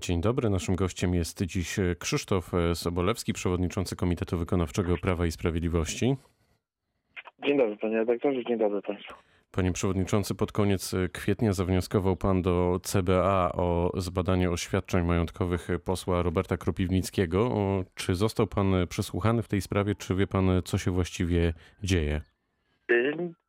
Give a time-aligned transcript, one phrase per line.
[0.00, 0.50] Dzień dobry.
[0.50, 6.16] Naszym gościem jest dziś Krzysztof Sobolewski, przewodniczący Komitetu Wykonawczego Prawa i Sprawiedliwości.
[7.46, 9.14] Dzień dobry panie redaktorze, dzień dobry państwu.
[9.52, 16.56] Panie przewodniczący, pod koniec kwietnia zawnioskował pan do CBA o zbadanie oświadczeń majątkowych posła Roberta
[16.56, 17.50] Kropiwnickiego.
[17.94, 21.52] Czy został pan przesłuchany w tej sprawie, czy wie pan, co się właściwie
[21.82, 22.20] dzieje?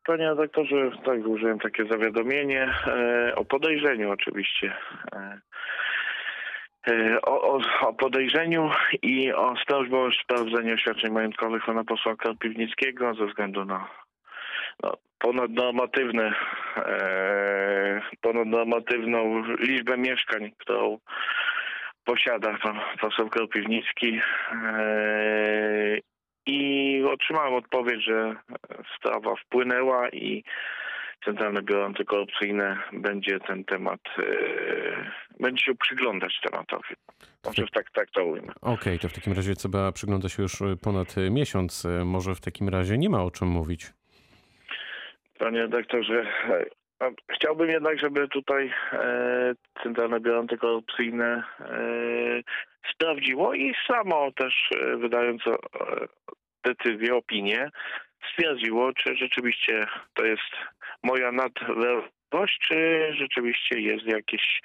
[0.06, 4.72] Panie redaktorze, tak, użyłem takie zawiadomienie e, o podejrzeniu oczywiście.
[5.12, 5.40] E,
[7.22, 8.70] o, o, o, podejrzeniu
[9.02, 13.88] i o prośbą o sprawdzenie oświadczeń majątkowych pana posła Karpiwnickiego ze względu na
[14.82, 16.34] no, ponadnormatywne,
[16.76, 20.98] e, ponadnormatywną liczbę mieszkań, którą
[22.04, 24.20] posiada pan poseł Karpiwnicki
[24.52, 25.98] e,
[26.46, 28.36] i otrzymałem odpowiedź, że
[28.96, 30.44] sprawa wpłynęła i
[31.24, 35.06] Centralne Biuro Antykorupcyjne będzie ten temat, yy,
[35.40, 36.94] będzie się przyglądać tematowi.
[37.44, 38.52] Może tak, tak to ujmę.
[38.60, 41.86] Okej, okay, to w takim razie CBA przygląda się już ponad miesiąc.
[42.04, 43.86] Może w takim razie nie ma o czym mówić.
[45.38, 46.26] Panie redaktorze,
[47.34, 51.72] chciałbym jednak, żeby tutaj e, Centralne Biuro Antykorupcyjne e,
[52.94, 55.42] sprawdziło i samo też e, wydając
[56.64, 57.70] decyzję, opinię,
[58.32, 60.52] stwierdziło, czy rzeczywiście to jest
[61.02, 64.60] moja nadwrażliwość, czy rzeczywiście jest jakieś,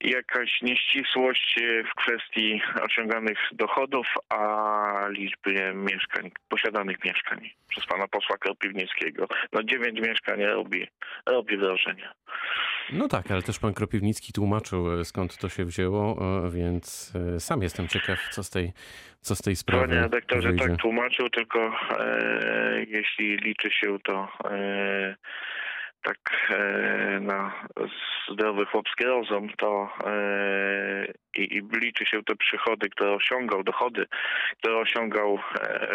[0.00, 1.58] jakaś nieścisłość
[1.90, 9.26] w kwestii osiąganych dochodów, a liczby mieszkań, posiadanych mieszkań przez pana posła Kropiwnickiego.
[9.52, 10.86] No dziewięć mieszkań robi,
[11.26, 12.08] robi wrażenie.
[12.92, 17.40] No tak, ale też pan Kropiwnicki tłumaczył, e, skąd to się wzięło, e, więc e,
[17.40, 18.72] sam jestem ciekaw, co z tej,
[19.20, 20.68] co z tej sprawy Panie redaktorze, wyjdzie.
[20.68, 25.16] tak tłumaczył, tylko e, jeśli liczy się to e,
[26.02, 26.18] tak
[26.50, 27.52] e, na
[28.32, 29.88] zdrowy chłopski rozum, to
[31.36, 34.06] i, i liczy się te przychody, które osiągał, dochody,
[34.58, 35.38] które osiągał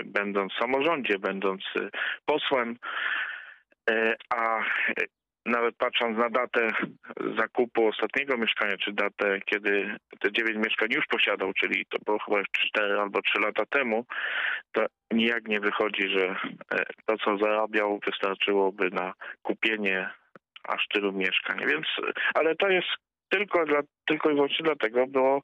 [0.05, 1.61] będąc w samorządzie, będąc
[2.25, 2.77] posłem,
[4.35, 4.63] a
[5.45, 6.71] nawet patrząc na datę
[7.37, 12.41] zakupu ostatniego mieszkania, czy datę, kiedy te dziewięć mieszkań już posiadał, czyli to było chyba
[12.51, 14.05] 4 albo 3 lata temu,
[14.71, 16.35] to nijak nie wychodzi, że
[16.73, 20.09] e, to, co zarabiał, wystarczyłoby na kupienie
[20.63, 21.59] aż tylu mieszkań.
[21.67, 21.85] Więc,
[22.33, 22.87] ale to jest
[23.29, 25.41] tylko, dla, tylko i wyłącznie dlatego było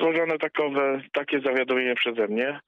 [0.00, 2.60] złożone takowe, takie zawiadomienie przeze mnie,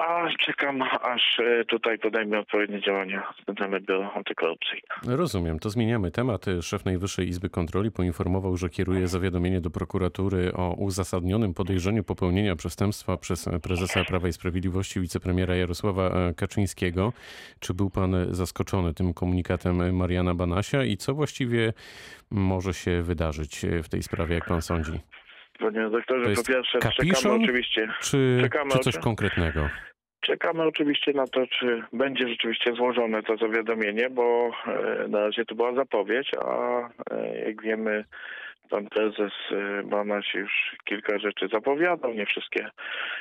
[0.00, 5.16] a czekam, aż e, tutaj podejmie odpowiednie działania Centralne Biuro Antykorupcyjne.
[5.16, 6.46] Rozumiem, to zmieniamy temat.
[6.62, 13.16] Szef Najwyższej Izby Kontroli poinformował, że kieruje zawiadomienie do prokuratury o uzasadnionym podejrzeniu popełnienia przestępstwa
[13.16, 17.12] przez prezesa Prawa i Sprawiedliwości wicepremiera Jarosława e, Kaczyńskiego.
[17.60, 21.72] Czy był pan zaskoczony tym komunikatem Mariana Banasia i co właściwie
[22.30, 25.00] może się wydarzyć w tej sprawie, jak pan sądzi?
[25.58, 27.88] Panie doktorze, po pierwsze kapiszon, czekamy oczywiście.
[28.00, 29.68] Czy, czekamy czy coś konkretnego?
[30.20, 35.54] Czekamy oczywiście na to, czy będzie rzeczywiście złożone to zawiadomienie, bo e, na razie to
[35.54, 38.04] była zapowiedź, a e, jak wiemy,
[38.74, 39.32] pan prezes
[39.84, 42.70] Banaś y, już kilka rzeczy zapowiadał, nie wszystkie e,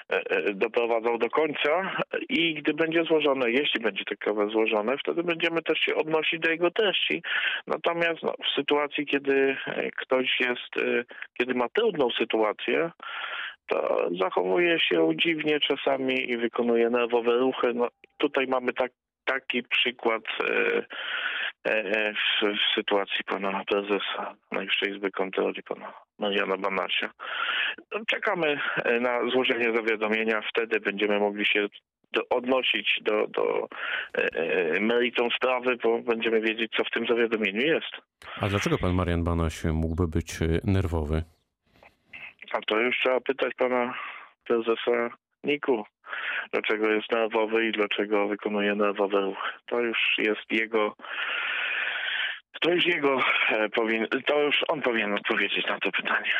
[0.09, 1.91] e, doprowadzał do końca
[2.29, 6.71] i gdy będzie złożone, jeśli będzie takowe złożone, wtedy będziemy też się odnosić do jego
[6.71, 7.23] treści.
[7.67, 10.85] Natomiast no, w sytuacji, kiedy e, ktoś jest,
[11.37, 12.91] kiedy ma trudną sytuację,
[13.67, 17.73] to zachowuje się dziwnie czasami i wykonuje nerwowe ruchy.
[17.73, 17.87] No,
[18.17, 18.91] tutaj mamy tak,
[19.25, 20.23] taki przykład
[21.65, 27.09] w, w, sytuacji pana prezesa Najwyższej Izby Kontroli, pana Mariana Banasia.
[27.91, 31.67] No, czekamy e, na złożenie zawiadomienia, wtedy będziemy mogli się
[32.11, 33.67] do, odnosić do, do
[34.13, 37.91] e, meritum sprawy, bo będziemy wiedzieć, co w tym zawiadomieniu jest.
[38.41, 41.23] A dlaczego pan Marian Banaś mógłby być nerwowy?
[42.51, 43.93] A to już trzeba pytać pana
[44.43, 45.09] prezesa
[45.43, 45.85] Niku,
[46.51, 49.49] dlaczego jest nerwowy i dlaczego wykonuje nerwowe ruchy.
[49.65, 50.95] To już jest jego
[52.63, 53.19] to już jego
[53.49, 56.31] e, powinien, to już on powinien odpowiedzieć na to pytanie.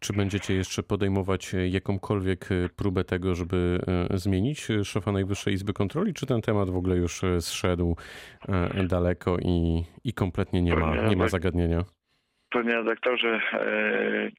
[0.00, 3.78] Czy będziecie jeszcze podejmować jakąkolwiek e, próbę tego, żeby
[4.10, 7.96] e, zmienić szefa Najwyższej Izby Kontroli, czy ten temat w ogóle już zszedł
[8.84, 11.84] daleko i, i kompletnie nie ma, nie ma zagadnienia?
[12.50, 13.40] Panie redaktorze,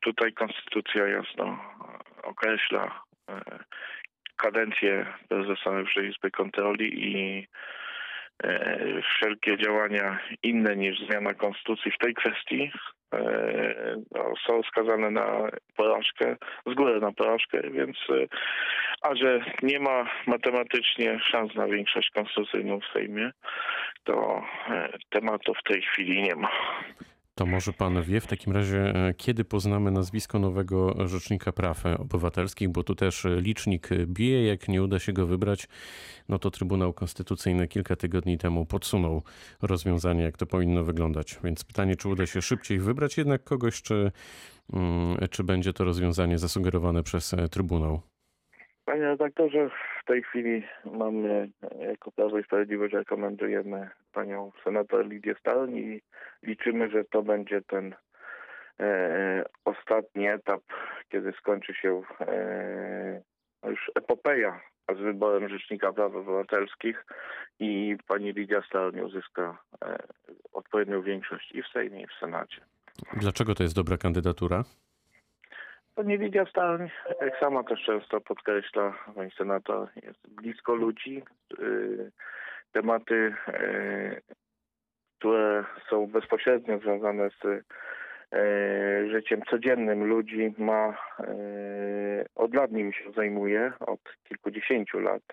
[0.02, 1.60] tutaj konstytucja jasno
[2.24, 3.02] określa
[4.36, 7.48] kadencję prezesa Najwyższej Izby Kontroli i E,
[9.04, 12.72] wszelkie działania inne niż zmiana konstytucji w tej kwestii
[13.14, 16.36] e, no, są skazane na porażkę,
[16.66, 18.28] z góry na porażkę, więc e,
[19.02, 23.32] a że nie ma matematycznie szans na większość konstytucyjną w Sejmie,
[24.04, 24.44] to
[25.10, 26.50] tematu w tej chwili nie ma.
[27.38, 32.70] To może pan wie w takim razie, e, kiedy poznamy nazwisko nowego Rzecznika Praw Obywatelskich,
[32.70, 35.68] bo tu też licznik bije, jak nie uda się go wybrać,
[36.30, 39.24] no to Trybunał Konstytucyjny kilka tygodni temu podsunął
[39.62, 41.40] rozwiązanie, jak to powinno wyglądać.
[41.44, 44.12] Więc pytanie, czy uda się szybciej wybrać jednak kogoś, czy,
[44.74, 48.17] mm, czy będzie to rozwiązanie zasugerowane przez Trybunał?
[48.88, 49.70] Panie redaktorze,
[50.02, 51.50] w tej chwili mamy
[51.80, 56.02] jako Prawo i Sprawiedliwość rekomendujemy panią senator Lidię Stalni i
[56.44, 57.96] liczymy, że to będzie ten
[58.80, 60.62] e, ostatni etap,
[61.10, 63.22] kiedy skończy się e,
[63.70, 64.62] już epopeja
[64.96, 67.06] z wyborem Rzecznika Praw Obywatelskich
[67.60, 69.98] i pani Lidia Stalni uzyska e,
[70.54, 72.62] odpowiednią większość i w Sejmie, i w Senacie.
[73.14, 74.64] Dlaczego to jest dobra kandydatura?
[76.06, 76.90] Lidia Stań,
[77.22, 81.24] jak sama też często podkreśla, pani senator, jest blisko ludzi.
[81.60, 82.12] Y,
[82.72, 84.22] tematy, y,
[85.18, 87.64] które są bezpośrednio związane z y,
[89.10, 90.98] życiem codziennym ludzi, ma
[92.36, 95.24] od lat nim się zajmuje, od kilkudziesięciu lat.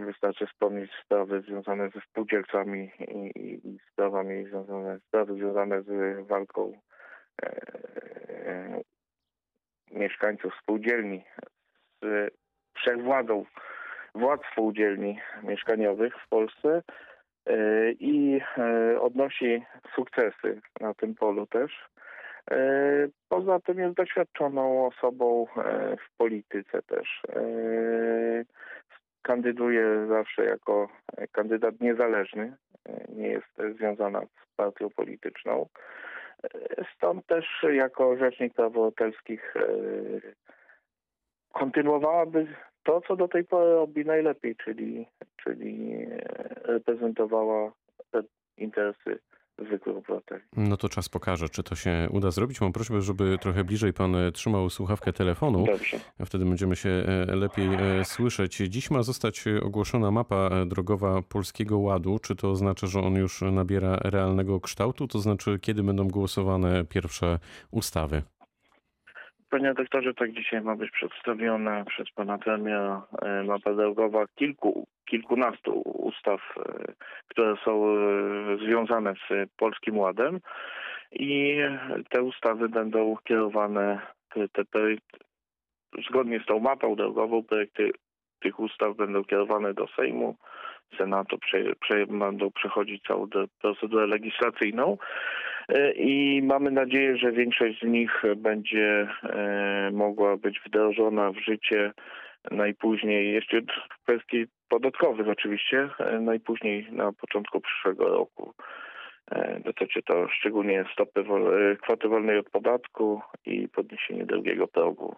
[0.00, 6.72] Wystarczy wspomnieć sprawy związane ze spółdzielcami i, i sprawami związane, sprawy związane z walką
[9.90, 11.24] mieszkańców spółdzielni
[12.02, 12.34] z
[12.74, 13.44] wszechwładą
[14.14, 16.82] władz spółdzielni mieszkaniowych w Polsce
[17.46, 19.62] e, i e, odnosi
[19.94, 21.88] sukcesy na tym polu też.
[22.50, 22.56] E,
[23.28, 25.46] poza tym jest doświadczoną osobą
[26.06, 27.22] w polityce też.
[29.22, 30.88] Kandyduje zawsze jako
[31.32, 32.56] kandydat niezależny,
[33.08, 35.68] nie jest związana z partią polityczną.
[36.96, 39.62] Stąd też jako Rzecznik Praw Obywatelskich e,
[41.52, 42.46] kontynuowałaby
[42.82, 45.06] to, co do tej pory robi najlepiej, czyli,
[45.44, 46.06] czyli
[46.62, 47.72] reprezentowała
[48.56, 49.18] interesy
[49.66, 50.42] zwykłych obywateli.
[50.56, 52.60] No to czas pokaże, czy to się uda zrobić.
[52.60, 55.66] Mam prośbę, żeby trochę bliżej pan e, trzymał słuchawkę telefonu.
[55.66, 56.00] Dobrze.
[56.18, 57.68] A wtedy będziemy się e, lepiej
[58.04, 58.56] słyszeć.
[58.56, 62.18] Dziś ma zostać ogłoszona mapa drogowa Polskiego Ładu.
[62.18, 65.08] Czy to oznacza, że on już nabiera realnego kształtu?
[65.08, 67.38] To znaczy, kiedy będą głosowane pierwsze
[67.70, 68.22] ustawy?
[69.50, 75.72] Panie doktorze, tak dzisiaj ma być przedstawiona przez pana premiera e, mapa drogowa kilku, kilkunastu
[75.80, 76.92] ustaw, e,
[77.28, 80.40] które są e, związane z Polskim Ładem
[81.12, 81.58] i
[82.08, 84.00] te ustawy będą kierowane,
[84.52, 85.18] te, projekty,
[86.08, 87.90] zgodnie z tą mapą drogową, projekty
[88.40, 90.36] tych ustaw będą kierowane do Sejmu,
[90.98, 93.28] Senatu, prze, prze, będą przechodzić całą
[93.60, 94.98] procedurę legislacyjną.
[95.74, 101.92] E, i mamy nadzieję, że większość z nich będzie e, mogła być wdrożona w życie
[102.50, 108.54] najpóźniej, jeszcze w kwestii podatkowych oczywiście, e, najpóźniej na początku przyszłego roku.
[109.64, 111.24] Dotyczy to szczególnie stopy
[111.82, 115.16] kwoty wolnej od podatku i podniesienie drugiego progu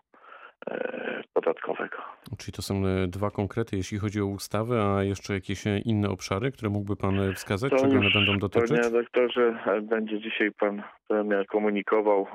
[1.33, 1.97] podatkowego.
[2.39, 6.09] Czyli to są e, dwa konkrety, jeśli chodzi o ustawę, a jeszcze jakieś e, inne
[6.09, 8.71] obszary, które mógłby Pan wskazać, to czego one będą dotyczyć?
[8.71, 12.27] Panie redaktorze, będzie dzisiaj Pan premier komunikował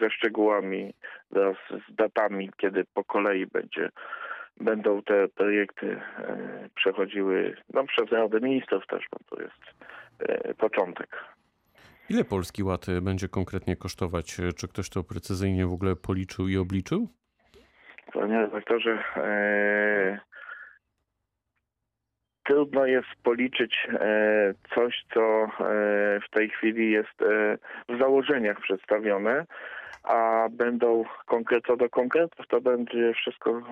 [0.00, 0.94] ze szczegółami
[1.30, 1.56] wraz
[1.90, 3.90] z datami, kiedy po kolei będzie
[4.60, 6.00] będą te projekty
[6.74, 9.60] przechodziły no, przez Radę Ministrów też, bo to jest
[10.58, 11.24] początek.
[12.10, 14.36] Ile Polski Ład będzie konkretnie kosztować?
[14.56, 17.08] Czy ktoś to precyzyjnie w ogóle policzył i obliczył?
[18.18, 20.18] Panie redaktorze, e,
[22.44, 25.48] trudno jest policzyć e, coś, co e,
[26.20, 27.58] w tej chwili jest e,
[27.88, 29.44] w założeniach przedstawione,
[30.02, 33.62] a będą konkret, co do konkretów, to będzie wszystko e,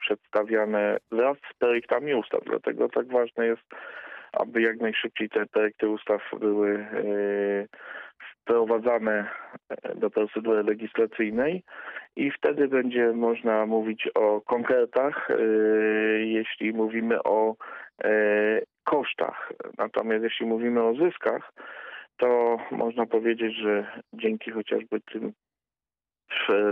[0.00, 2.40] przedstawiane wraz z projektami ustaw.
[2.44, 3.64] Dlatego tak ważne jest,
[4.32, 7.66] aby jak najszybciej te projekty ustaw były e,
[8.46, 9.30] wprowadzane
[9.94, 11.62] do procedury legislacyjnej
[12.16, 15.34] i wtedy będzie można mówić o konkretach, e,
[16.18, 17.54] jeśli mówimy o
[18.04, 18.08] e,
[18.84, 19.52] kosztach.
[19.78, 21.52] Natomiast jeśli mówimy o zyskach,
[22.16, 25.32] to można powiedzieć, że dzięki chociażby tym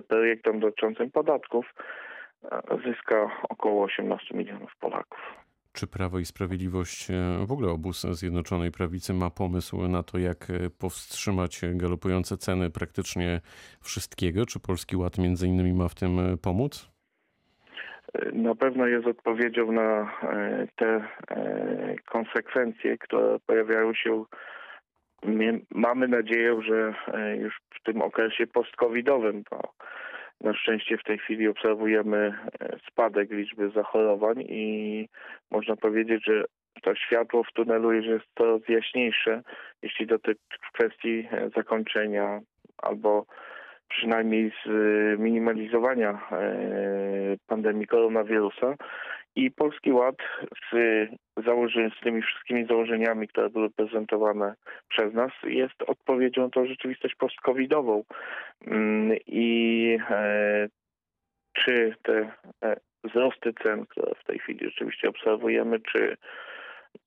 [0.08, 1.74] projektom dotyczącym podatków
[2.84, 5.43] zyska około 18 milionów Polaków.
[5.74, 10.50] Czy Prawo i Sprawiedliwość, e, w ogóle obóz Zjednoczonej Prawicy ma pomysł na to, jak
[10.50, 13.40] e, powstrzymać galopujące ceny praktycznie
[13.80, 14.46] wszystkiego?
[14.46, 16.90] Czy Polski Ład między innymi ma w tym e, pomóc?
[18.32, 20.12] Na pewno jest odpowiedzią na
[20.76, 21.08] te
[22.06, 24.24] konsekwencje, które pojawiają się.
[25.70, 26.94] Mamy nadzieję, że
[27.38, 29.74] już w tym okresie post-covidowym, bo
[30.40, 35.08] na szczęście w tej chwili obserwujemy e, spadek liczby zachorowań i
[35.50, 36.44] można powiedzieć, że
[36.82, 39.42] to światło w tunelu jest coraz jaśniejsze,
[39.82, 42.40] jeśli dotyczy kwestii e, zakończenia
[42.78, 43.26] albo
[43.88, 44.52] przynajmniej
[45.16, 46.46] zminimalizowania e,
[47.46, 48.74] pandemii koronawirusa.
[49.36, 50.16] I Polski Ład
[50.72, 50.76] z,
[51.44, 54.54] założy, z tymi wszystkimi założeniami, które były prezentowane
[54.88, 58.04] przez nas, jest odpowiedzią na tą rzeczywistość post-covidową.
[58.66, 60.68] Mm, I e,
[61.52, 62.32] czy te
[62.64, 66.16] e, wzrosty cen, które w tej chwili rzeczywiście obserwujemy, czy,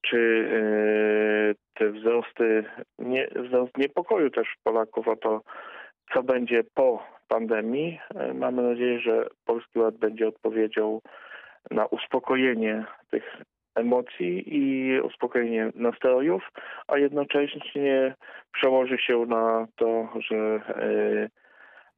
[0.02, 2.64] czy e, te wzrosty,
[3.00, 5.42] nie, wzrost niepokoju też Polaków o to,
[6.14, 8.00] co będzie po pandemii.
[8.16, 11.02] E, Mamy nadzieję, że Polski Ład będzie odpowiedzią
[11.72, 13.42] na uspokojenie tych
[13.78, 16.50] emocji i uspokojenie nastrojów,
[16.88, 18.16] a jednocześnie
[18.54, 21.30] przełoży się na to, że e,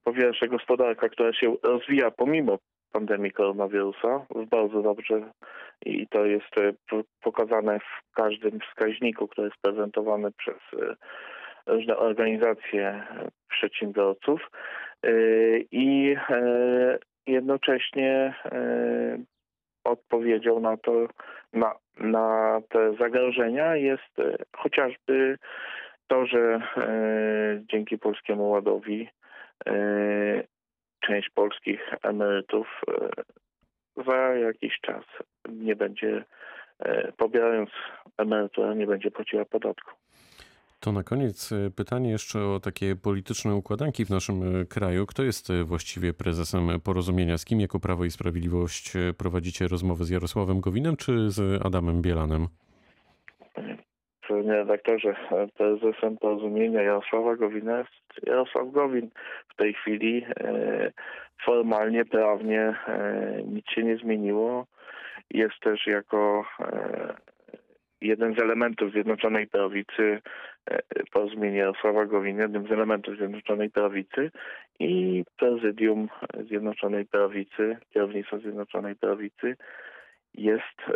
[0.03, 2.57] po pierwsze gospodarka, która się rozwija pomimo
[2.91, 5.31] pandemii koronawirusa, bardzo dobrze
[5.85, 6.73] i to jest e,
[7.21, 10.95] pokazane w każdym wskaźniku, który jest prezentowany przez e,
[11.67, 13.03] różne organizacje
[13.49, 14.51] przedsiębiorców
[15.71, 16.15] i
[17.27, 18.33] jednocześnie
[19.89, 21.07] odpowiedzią na to,
[21.53, 25.37] na, na te zagrożenia jest e, chociażby
[26.07, 29.09] to, że e, dzięki Polskiemu Ładowi
[29.65, 29.73] e,
[30.99, 35.03] część polskich emerytów e, za jakiś czas
[35.49, 36.23] nie będzie,
[36.79, 37.69] e, pobierając
[38.17, 39.91] emeryturę, nie będzie płaciła podatku.
[40.79, 45.05] To na koniec e, pytanie jeszcze o takie polityczne układanki w naszym e, kraju.
[45.05, 47.37] Kto jest e, właściwie prezesem porozumienia?
[47.37, 52.47] Z kim jako Prawo i Sprawiedliwość prowadzicie rozmowy z Jarosławem Gowinem czy z Adamem Bielanem?
[54.27, 55.15] Panie redaktorze,
[55.57, 59.09] prezesem porozumienia Jarosława Gowina jest Jarosław Gowin.
[59.49, 60.25] W tej chwili
[61.45, 62.75] formalnie, prawnie
[63.45, 64.65] nic się nie zmieniło.
[65.31, 66.45] Jest też jako
[68.01, 70.21] jeden z elementów Zjednoczonej Prawicy
[70.65, 70.79] e,
[71.11, 74.31] porozumienie Jarosława Gowina, jednym z elementów Zjednoczonej Prawicy
[74.79, 76.09] i prezydium
[76.47, 79.55] Zjednoczonej Prawicy, kierownictwo Zjednoczonej Prawicy
[80.33, 80.93] jest e,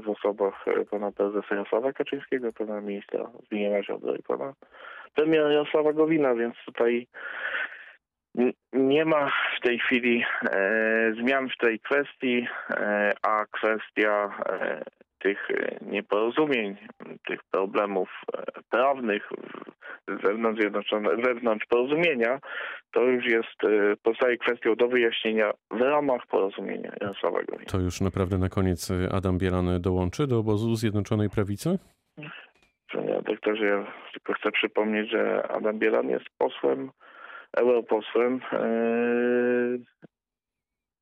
[0.00, 4.54] w osobach e, pana prezesa Jarosława Kaczyńskiego, pana ministra Zbigniewa Ziobry i pana
[5.14, 7.06] premiera Jarosława Gowina, więc tutaj
[8.72, 14.82] nie ma w tej chwili e, zmian w tej kwestii, e, a kwestia e,
[15.22, 16.76] tych e, nieporozumień,
[17.28, 19.30] tych problemów e, prawnych
[20.08, 20.62] wewnątrz,
[21.24, 22.38] wewnątrz porozumienia,
[22.92, 27.70] to już jest, e, pozostaje kwestią do wyjaśnienia w ramach porozumienia Gowina.
[27.70, 31.78] To już naprawdę na koniec Adam Bielan dołączy do obozu Zjednoczonej Prawicy?
[32.92, 36.90] Panie doktorze, ja tylko chcę przypomnieć, że Adam Bielan jest posłem,
[37.56, 38.40] europosłem,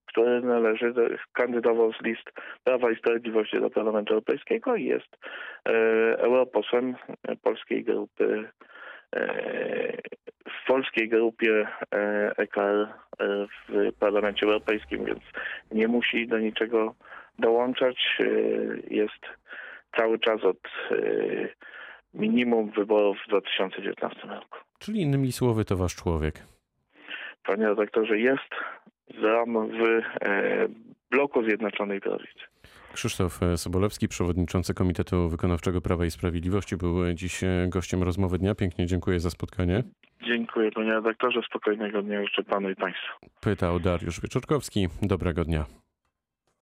[0.08, 2.32] który należy, do, kandydował z list
[2.64, 5.16] Prawa i Sprawiedliwości do Parlamentu Europejskiego i jest
[5.68, 5.70] e,
[6.18, 6.94] europosłem
[7.42, 8.48] polskiej grupy
[9.16, 9.96] e,
[10.62, 12.88] w polskiej grupie e, EKR
[13.18, 15.20] e, w Parlamencie Europejskim, więc
[15.72, 16.94] nie musi do niczego
[17.38, 17.96] dołączać.
[18.20, 18.24] E,
[18.94, 19.26] Jest
[19.96, 20.58] cały czas od
[20.90, 20.96] e,
[22.14, 24.58] minimum wyborów w 2019 roku.
[24.78, 26.34] Czyli innymi słowy to wasz człowiek.
[27.44, 28.54] Panie redaktorze, jest
[29.20, 29.82] z ram w
[30.22, 30.68] e,
[31.10, 32.40] bloku Zjednoczonej Prawicy.
[32.92, 38.54] Krzysztof e, Sobolewski, przewodniczący Komitetu Wykonawczego Prawa i Sprawiedliwości, był dziś e, gościem rozmowy dnia.
[38.54, 39.82] Pięknie dziękuję za spotkanie.
[40.26, 43.26] Dziękuję panie redaktorze, spokojnego dnia życzę panu i państwu.
[43.40, 44.88] Pytał Dariusz Wieczorkowski.
[45.02, 45.64] Dobrego dnia.